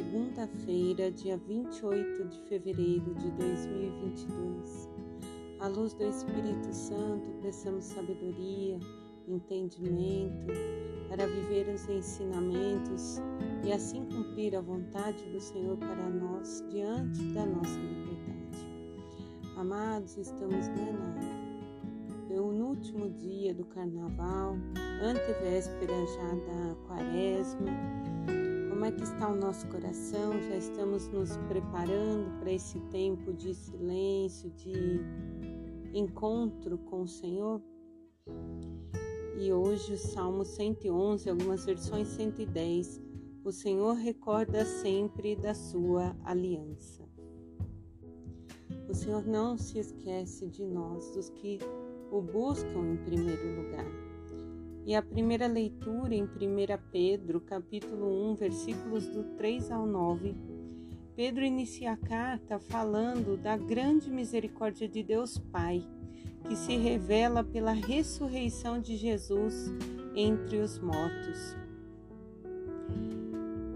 segunda-feira, 0.00 1.10
dia 1.10 1.36
28 1.36 2.24
de 2.28 2.40
fevereiro 2.48 3.14
de 3.16 3.30
2022. 3.32 4.88
À 5.58 5.68
luz 5.68 5.92
do 5.92 6.04
Espírito 6.04 6.72
Santo, 6.72 7.30
peçamos 7.42 7.84
sabedoria, 7.84 8.78
entendimento 9.28 10.46
para 11.06 11.26
viver 11.26 11.68
os 11.68 11.86
ensinamentos 11.86 13.18
e 13.62 13.70
assim 13.70 14.06
cumprir 14.06 14.56
a 14.56 14.62
vontade 14.62 15.22
do 15.26 15.38
Senhor 15.38 15.76
para 15.76 16.08
nós 16.08 16.64
diante 16.70 17.22
da 17.34 17.44
nossa 17.44 17.78
liberdade. 17.78 18.66
Amados, 19.58 20.16
estamos 20.16 20.66
na, 20.68 22.34
no 22.34 22.68
último 22.68 23.10
dia 23.10 23.52
do 23.52 23.66
carnaval, 23.66 24.56
antevéspera 25.02 26.06
já 26.06 26.30
da 26.46 26.74
quaresma 26.86 28.39
como 28.80 28.88
é 28.88 28.96
que 28.96 29.02
está 29.02 29.28
o 29.28 29.36
nosso 29.36 29.66
coração? 29.66 30.40
Já 30.40 30.56
estamos 30.56 31.06
nos 31.08 31.36
preparando 31.48 32.40
para 32.40 32.50
esse 32.50 32.80
tempo 32.90 33.30
de 33.30 33.52
silêncio, 33.52 34.48
de 34.52 35.02
encontro 35.92 36.78
com 36.78 37.02
o 37.02 37.06
Senhor? 37.06 37.60
E 39.38 39.52
hoje 39.52 39.92
o 39.92 39.98
Salmo 39.98 40.46
111, 40.46 41.28
algumas 41.28 41.66
versões 41.66 42.08
110, 42.08 43.02
o 43.44 43.52
Senhor 43.52 43.92
recorda 43.96 44.64
sempre 44.64 45.36
da 45.36 45.52
sua 45.52 46.16
aliança. 46.24 47.06
O 48.88 48.94
Senhor 48.94 49.26
não 49.26 49.58
se 49.58 49.78
esquece 49.78 50.48
de 50.48 50.64
nós, 50.64 51.10
dos 51.10 51.28
que 51.28 51.58
o 52.10 52.22
buscam 52.22 52.94
em 52.94 52.96
primeiro 52.96 53.62
lugar. 53.62 53.69
E 54.84 54.94
a 54.94 55.02
primeira 55.02 55.46
leitura 55.46 56.14
em 56.14 56.24
1 56.24 56.28
Pedro, 56.90 57.40
capítulo 57.40 58.32
1, 58.32 58.34
versículos 58.34 59.06
do 59.06 59.24
3 59.36 59.70
ao 59.70 59.86
9, 59.86 60.34
Pedro 61.14 61.44
inicia 61.44 61.92
a 61.92 61.96
carta 61.96 62.58
falando 62.58 63.36
da 63.36 63.56
grande 63.56 64.10
misericórdia 64.10 64.88
de 64.88 65.02
Deus 65.02 65.36
Pai, 65.36 65.86
que 66.48 66.56
se 66.56 66.76
revela 66.76 67.44
pela 67.44 67.72
ressurreição 67.72 68.80
de 68.80 68.96
Jesus 68.96 69.70
entre 70.16 70.58
os 70.58 70.78
mortos. 70.78 71.56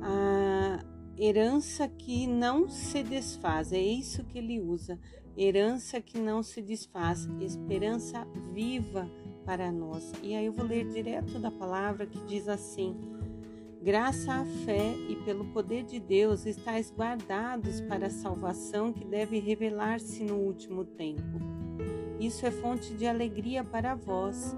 A 0.00 0.82
herança 1.18 1.86
que 1.86 2.26
não 2.26 2.68
se 2.70 3.02
desfaz, 3.02 3.70
é 3.70 3.80
isso 3.80 4.24
que 4.24 4.38
ele 4.38 4.60
usa. 4.60 4.98
Herança 5.36 6.00
que 6.00 6.18
não 6.18 6.42
se 6.42 6.62
desfaz, 6.62 7.28
esperança 7.38 8.26
viva 8.54 9.10
para 9.46 9.70
nós. 9.70 10.12
E 10.22 10.34
aí 10.34 10.44
eu 10.44 10.52
vou 10.52 10.66
ler 10.66 10.84
direto 10.88 11.38
da 11.38 11.50
palavra 11.50 12.04
que 12.04 12.18
diz 12.26 12.48
assim: 12.48 12.94
Graça 13.80 14.32
à 14.32 14.44
fé 14.64 14.92
e 15.08 15.14
pelo 15.24 15.44
poder 15.46 15.84
de 15.84 16.00
Deus 16.00 16.44
estáis 16.44 16.92
guardados 16.92 17.80
para 17.82 18.08
a 18.08 18.10
salvação 18.10 18.92
que 18.92 19.04
deve 19.04 19.38
revelar-se 19.38 20.24
no 20.24 20.34
último 20.34 20.84
tempo. 20.84 21.22
Isso 22.18 22.44
é 22.44 22.50
fonte 22.50 22.94
de 22.94 23.06
alegria 23.06 23.62
para 23.62 23.94
vós, 23.94 24.56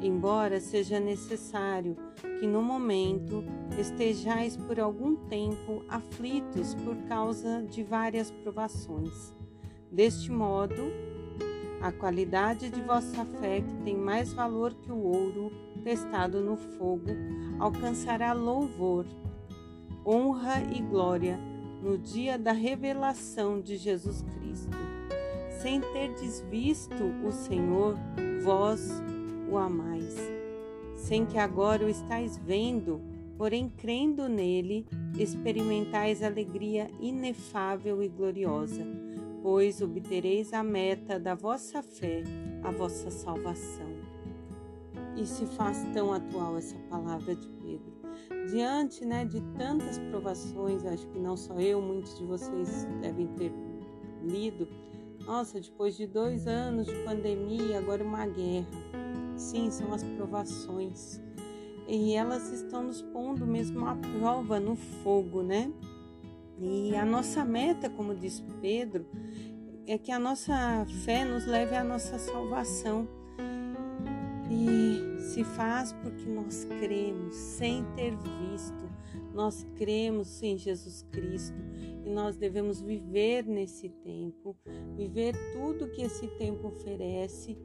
embora 0.00 0.60
seja 0.60 1.00
necessário 1.00 1.96
que 2.38 2.46
no 2.46 2.62
momento 2.62 3.42
estejais 3.78 4.56
por 4.56 4.78
algum 4.78 5.16
tempo 5.16 5.84
aflitos 5.88 6.74
por 6.74 6.96
causa 7.08 7.62
de 7.62 7.82
várias 7.82 8.30
provações. 8.30 9.34
Deste 9.90 10.30
modo, 10.30 10.92
a 11.80 11.90
qualidade 11.90 12.68
de 12.68 12.80
vossa 12.82 13.24
fé, 13.24 13.62
que 13.62 13.74
tem 13.84 13.96
mais 13.96 14.32
valor 14.32 14.74
que 14.74 14.92
o 14.92 14.98
ouro 14.98 15.50
testado 15.82 16.40
no 16.40 16.56
fogo, 16.56 17.10
alcançará 17.58 18.32
louvor, 18.32 19.06
honra 20.06 20.62
e 20.74 20.82
glória 20.82 21.38
no 21.82 21.96
dia 21.96 22.38
da 22.38 22.52
revelação 22.52 23.60
de 23.60 23.76
Jesus 23.76 24.22
Cristo. 24.22 24.76
Sem 25.62 25.80
terdes 25.80 26.44
visto 26.50 27.02
o 27.24 27.32
Senhor, 27.32 27.96
vós 28.42 29.02
o 29.50 29.56
amais. 29.56 30.16
Sem 30.96 31.24
que 31.24 31.38
agora 31.38 31.84
o 31.84 31.88
estáis 31.88 32.36
vendo, 32.36 33.00
porém 33.38 33.70
crendo 33.70 34.28
nele, 34.28 34.86
experimentais 35.18 36.22
alegria 36.22 36.90
inefável 37.00 38.02
e 38.02 38.08
gloriosa 38.08 38.86
pois 39.42 39.80
obtereis 39.80 40.52
a 40.52 40.62
meta 40.62 41.18
da 41.18 41.34
vossa 41.34 41.82
fé, 41.82 42.22
a 42.62 42.70
vossa 42.70 43.10
salvação. 43.10 43.88
E 45.16 45.26
se 45.26 45.46
faz 45.46 45.84
tão 45.92 46.12
atual 46.12 46.56
essa 46.56 46.76
palavra 46.88 47.34
de 47.34 47.48
Pedro. 47.48 47.92
Diante 48.50 49.04
né, 49.04 49.24
de 49.24 49.40
tantas 49.56 49.98
provações, 49.98 50.84
acho 50.84 51.06
que 51.08 51.18
não 51.18 51.36
só 51.36 51.58
eu, 51.58 51.80
muitos 51.80 52.18
de 52.18 52.24
vocês 52.24 52.86
devem 53.00 53.26
ter 53.28 53.52
lido. 54.22 54.68
Nossa, 55.26 55.60
depois 55.60 55.96
de 55.96 56.06
dois 56.06 56.46
anos 56.46 56.86
de 56.86 56.94
pandemia, 57.04 57.78
agora 57.78 58.02
uma 58.02 58.26
guerra. 58.26 58.66
Sim, 59.36 59.70
são 59.70 59.92
as 59.92 60.02
provações. 60.02 61.20
E 61.86 62.14
elas 62.14 62.50
estão 62.52 62.84
nos 62.84 63.02
pondo 63.02 63.46
mesmo 63.46 63.86
à 63.86 63.96
prova 63.96 64.60
no 64.60 64.76
fogo, 64.76 65.42
né? 65.42 65.72
E 66.60 66.94
a 66.94 67.06
nossa 67.06 67.42
meta, 67.42 67.88
como 67.88 68.14
diz 68.14 68.44
Pedro, 68.60 69.06
é 69.86 69.96
que 69.96 70.12
a 70.12 70.18
nossa 70.18 70.84
fé 71.04 71.24
nos 71.24 71.46
leve 71.46 71.74
à 71.74 71.82
nossa 71.82 72.18
salvação. 72.18 73.08
E 74.50 75.20
se 75.22 75.42
faz 75.42 75.92
porque 75.92 76.26
nós 76.26 76.64
cremos, 76.64 77.34
sem 77.34 77.82
ter 77.96 78.14
visto, 78.14 78.90
nós 79.32 79.66
cremos 79.76 80.42
em 80.42 80.58
Jesus 80.58 81.02
Cristo 81.10 81.56
e 82.04 82.10
nós 82.10 82.36
devemos 82.36 82.80
viver 82.80 83.46
nesse 83.46 83.88
tempo, 83.88 84.56
viver 84.96 85.34
tudo 85.52 85.90
que 85.90 86.02
esse 86.02 86.26
tempo 86.36 86.68
oferece 86.68 87.56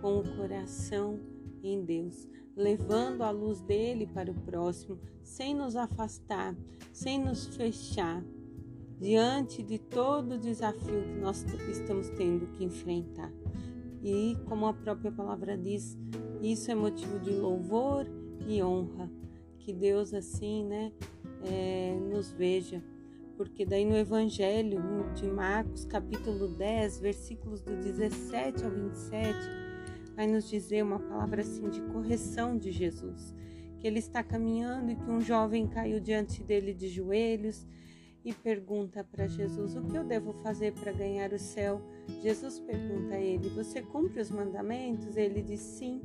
com 0.00 0.18
o 0.18 0.36
coração 0.36 1.18
em 1.62 1.82
Deus, 1.84 2.28
levando 2.54 3.22
a 3.22 3.30
luz 3.30 3.60
dele 3.60 4.06
para 4.06 4.30
o 4.30 4.34
próximo, 4.34 4.98
sem 5.22 5.54
nos 5.54 5.76
afastar, 5.76 6.54
sem 6.92 7.18
nos 7.18 7.46
fechar, 7.46 8.22
diante 9.02 9.64
de 9.64 9.78
todo 9.78 10.36
o 10.36 10.38
desafio 10.38 11.02
que 11.02 11.18
nós 11.20 11.44
estamos 11.68 12.08
tendo 12.10 12.46
que 12.52 12.64
enfrentar. 12.64 13.32
E 14.00 14.36
como 14.46 14.64
a 14.66 14.72
própria 14.72 15.10
palavra 15.10 15.58
diz, 15.58 15.98
isso 16.40 16.70
é 16.70 16.74
motivo 16.74 17.18
de 17.18 17.32
louvor 17.32 18.06
e 18.46 18.62
honra. 18.62 19.10
Que 19.58 19.72
Deus 19.72 20.14
assim, 20.14 20.64
né, 20.64 20.92
é, 21.44 21.98
nos 22.12 22.30
veja. 22.30 22.82
Porque 23.36 23.66
daí 23.66 23.84
no 23.84 23.96
Evangelho 23.96 24.80
de 25.14 25.26
Marcos, 25.26 25.84
capítulo 25.84 26.46
10, 26.48 27.00
versículos 27.00 27.60
do 27.60 27.76
17 27.76 28.64
ao 28.64 28.70
27, 28.70 29.36
vai 30.14 30.28
nos 30.28 30.48
dizer 30.48 30.84
uma 30.84 31.00
palavra 31.00 31.42
assim 31.42 31.68
de 31.68 31.80
correção 31.82 32.56
de 32.56 32.70
Jesus. 32.70 33.34
Que 33.80 33.88
ele 33.88 33.98
está 33.98 34.22
caminhando 34.22 34.92
e 34.92 34.96
que 34.96 35.10
um 35.10 35.20
jovem 35.20 35.66
caiu 35.66 35.98
diante 35.98 36.40
dele 36.40 36.72
de 36.72 36.88
joelhos 36.88 37.66
e 38.24 38.32
pergunta 38.32 39.04
para 39.04 39.26
Jesus: 39.26 39.76
O 39.76 39.82
que 39.82 39.96
eu 39.96 40.04
devo 40.04 40.32
fazer 40.32 40.72
para 40.72 40.92
ganhar 40.92 41.32
o 41.32 41.38
céu? 41.38 41.80
Jesus 42.22 42.58
pergunta 42.60 43.14
a 43.14 43.20
ele: 43.20 43.48
Você 43.50 43.82
cumpre 43.82 44.20
os 44.20 44.30
mandamentos? 44.30 45.16
Ele 45.16 45.42
diz: 45.42 45.60
Sim. 45.60 46.00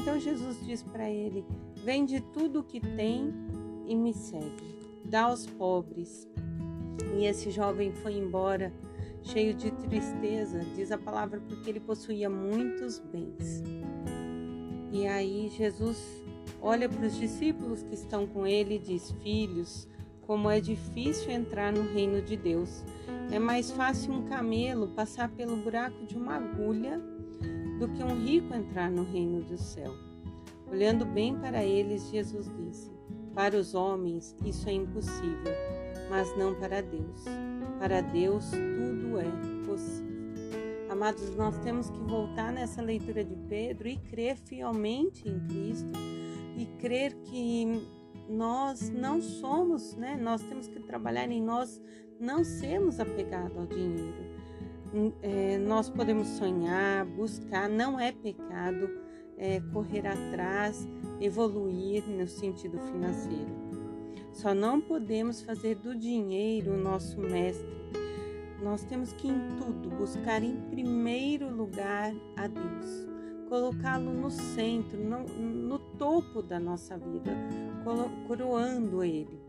Então 0.00 0.20
Jesus 0.20 0.64
diz 0.64 0.82
para 0.82 1.10
ele: 1.10 1.44
Vende 1.84 2.20
tudo 2.20 2.60
o 2.60 2.64
que 2.64 2.80
tem 2.80 3.32
e 3.86 3.94
me 3.94 4.12
segue. 4.12 4.76
Dá 5.04 5.24
aos 5.24 5.46
pobres. 5.46 6.28
E 7.16 7.24
esse 7.24 7.50
jovem 7.50 7.92
foi 7.92 8.14
embora, 8.16 8.72
cheio 9.22 9.54
de 9.54 9.70
tristeza, 9.70 10.60
diz 10.74 10.92
a 10.92 10.98
palavra, 10.98 11.40
porque 11.40 11.70
ele 11.70 11.80
possuía 11.80 12.28
muitos 12.28 12.98
bens. 12.98 13.62
E 14.92 15.06
aí 15.06 15.48
Jesus 15.48 15.98
olha 16.60 16.88
para 16.88 17.06
os 17.06 17.16
discípulos 17.16 17.82
que 17.82 17.94
estão 17.94 18.26
com 18.26 18.46
ele 18.46 18.76
e 18.76 18.78
diz: 18.78 19.10
Filhos, 19.22 19.88
como 20.26 20.50
é 20.50 20.60
difícil 20.60 21.30
entrar 21.30 21.72
no 21.72 21.82
reino 21.92 22.20
de 22.20 22.36
Deus. 22.36 22.84
É 23.30 23.38
mais 23.38 23.70
fácil 23.70 24.12
um 24.12 24.22
camelo 24.24 24.88
passar 24.88 25.28
pelo 25.30 25.56
buraco 25.56 26.04
de 26.04 26.16
uma 26.16 26.36
agulha 26.36 27.00
do 27.78 27.88
que 27.88 28.02
um 28.02 28.24
rico 28.24 28.54
entrar 28.54 28.90
no 28.90 29.04
reino 29.04 29.42
do 29.42 29.56
céu. 29.56 29.92
Olhando 30.70 31.04
bem 31.04 31.36
para 31.38 31.64
eles, 31.64 32.10
Jesus 32.10 32.50
disse: 32.56 32.90
Para 33.34 33.56
os 33.56 33.74
homens 33.74 34.36
isso 34.44 34.68
é 34.68 34.72
impossível, 34.72 35.52
mas 36.10 36.36
não 36.36 36.54
para 36.54 36.80
Deus. 36.80 37.24
Para 37.78 38.00
Deus 38.00 38.50
tudo 38.50 39.18
é 39.18 39.66
possível. 39.66 40.16
Amados, 40.88 41.34
nós 41.36 41.56
temos 41.58 41.90
que 41.90 41.98
voltar 41.98 42.52
nessa 42.52 42.80
leitura 42.80 43.22
de 43.22 43.36
Pedro 43.48 43.86
e 43.86 43.96
crer 43.96 44.36
fielmente 44.36 45.28
em 45.28 45.38
Cristo 45.40 45.90
e 46.56 46.64
crer 46.80 47.14
que 47.24 47.86
nós 48.28 48.90
não 48.90 49.20
somos, 49.20 49.94
né? 49.94 50.16
Nós 50.16 50.42
temos 50.42 50.68
que 50.68 50.80
trabalhar 50.80 51.30
em 51.30 51.42
nós 51.42 51.80
não 52.18 52.44
sermos 52.44 52.98
apegados 52.98 53.56
ao 53.56 53.66
dinheiro. 53.66 54.36
Hum, 54.94 55.12
é, 55.22 55.58
nós 55.58 55.90
podemos 55.90 56.28
sonhar, 56.28 57.04
buscar, 57.04 57.68
não 57.68 58.00
é 58.00 58.12
pecado 58.12 58.88
é, 59.36 59.60
correr 59.72 60.06
atrás, 60.06 60.88
evoluir 61.20 62.04
no 62.08 62.26
sentido 62.26 62.78
financeiro. 62.78 63.66
Só 64.32 64.54
não 64.54 64.80
podemos 64.80 65.40
fazer 65.42 65.76
do 65.76 65.94
dinheiro 65.94 66.72
o 66.72 66.76
nosso 66.76 67.20
mestre. 67.20 67.76
Nós 68.62 68.84
temos 68.84 69.12
que, 69.12 69.28
em 69.28 69.48
tudo, 69.58 69.90
buscar 69.90 70.42
em 70.42 70.56
primeiro 70.70 71.48
lugar 71.54 72.14
a 72.36 72.46
Deus, 72.46 73.06
colocá-lo 73.48 74.12
no 74.12 74.30
centro, 74.30 74.98
no, 74.98 75.24
no 75.24 75.78
topo 75.78 76.42
da 76.42 76.58
nossa 76.58 76.96
vida, 76.96 77.32
coroando 78.26 79.02
Ele 79.02 79.40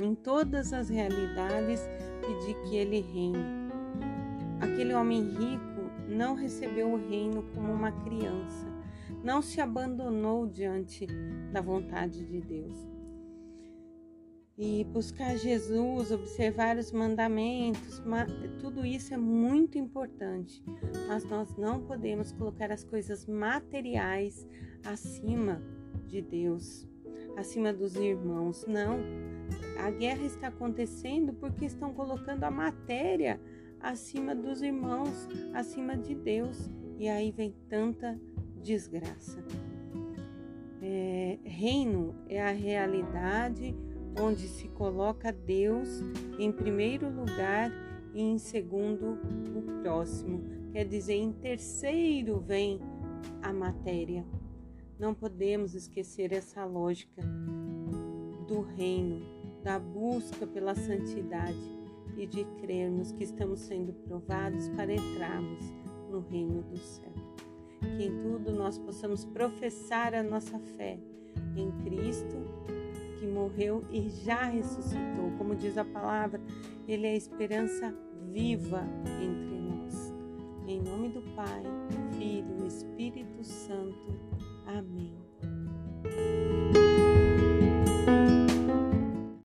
em 0.00 0.14
todas 0.14 0.72
as 0.72 0.88
realidades 0.88 1.80
pedir 2.20 2.54
que 2.62 2.76
Ele 2.76 3.00
reine. 3.00 3.38
Aquele 4.60 4.94
homem 4.94 5.22
rico 5.22 5.90
não 6.08 6.34
recebeu 6.34 6.92
o 6.92 7.08
reino 7.08 7.42
como 7.54 7.72
uma 7.72 7.92
criança, 7.92 8.66
não 9.22 9.40
se 9.40 9.60
abandonou 9.60 10.46
diante 10.46 11.06
da 11.52 11.60
vontade 11.60 12.24
de 12.24 12.40
Deus 12.40 12.96
e 14.58 14.84
buscar 14.84 15.36
Jesus, 15.36 16.10
observar 16.10 16.78
os 16.78 16.90
mandamentos, 16.90 18.02
tudo 18.58 18.86
isso 18.86 19.12
é 19.12 19.16
muito 19.16 19.76
importante, 19.76 20.64
mas 21.06 21.24
nós 21.24 21.54
não 21.56 21.82
podemos 21.82 22.32
colocar 22.32 22.72
as 22.72 22.82
coisas 22.82 23.26
materiais 23.26 24.46
acima 24.82 25.60
de 26.06 26.22
Deus, 26.22 26.88
acima 27.36 27.72
dos 27.72 27.94
irmãos. 27.96 28.64
Não. 28.66 28.98
A 29.78 29.90
guerra 29.90 30.24
está 30.24 30.48
acontecendo 30.48 31.32
porque 31.34 31.64
estão 31.64 31.92
colocando 31.92 32.44
a 32.44 32.50
matéria 32.50 33.40
acima 33.80 34.34
dos 34.34 34.62
irmãos, 34.62 35.28
acima 35.54 35.96
de 35.96 36.14
Deus, 36.14 36.70
e 36.98 37.08
aí 37.08 37.30
vem 37.30 37.54
tanta 37.68 38.18
desgraça. 38.62 39.44
É, 40.82 41.38
reino 41.44 42.14
é 42.28 42.42
a 42.42 42.52
realidade 42.52 43.76
onde 44.20 44.48
se 44.48 44.68
coloca 44.68 45.32
Deus 45.32 46.02
em 46.38 46.50
primeiro 46.50 47.08
lugar 47.08 47.70
e 48.14 48.22
em 48.22 48.38
segundo 48.38 49.18
o 49.54 49.82
próximo. 49.82 50.42
Quer 50.72 50.84
dizer, 50.86 51.14
em 51.14 51.32
terceiro 51.32 52.40
vem 52.40 52.80
a 53.42 53.52
matéria. 53.52 54.24
Não 54.98 55.12
podemos 55.12 55.74
esquecer 55.74 56.32
essa 56.32 56.64
lógica 56.64 57.22
do 58.48 58.62
reino, 58.62 59.20
da 59.62 59.78
busca 59.78 60.46
pela 60.46 60.74
santidade 60.74 61.76
e 62.16 62.26
de 62.26 62.44
crermos 62.60 63.12
que 63.12 63.24
estamos 63.24 63.60
sendo 63.60 63.92
provados 63.92 64.68
para 64.70 64.94
entrarmos 64.94 65.70
no 66.10 66.20
reino 66.20 66.62
do 66.62 66.78
céu. 66.78 67.12
Que 67.80 68.04
em 68.04 68.22
tudo 68.22 68.52
nós 68.52 68.78
possamos 68.78 69.24
professar 69.26 70.14
a 70.14 70.22
nossa 70.22 70.58
fé 70.58 70.98
em 71.54 71.70
Cristo 71.84 72.36
que 73.18 73.26
morreu 73.26 73.84
e 73.90 74.08
já 74.08 74.44
ressuscitou. 74.44 75.30
Como 75.36 75.54
diz 75.54 75.76
a 75.76 75.84
palavra, 75.84 76.40
ele 76.88 77.06
é 77.06 77.10
a 77.10 77.16
esperança 77.16 77.94
viva 78.32 78.82
entre 79.20 79.58
nós. 79.58 80.14
Em 80.66 80.80
nome 80.80 81.10
do 81.10 81.20
Pai, 81.34 81.62
Filho 82.16 82.64
e 82.64 82.66
Espírito 82.66 83.44
Santo. 83.44 84.55
Amém. 84.66 85.25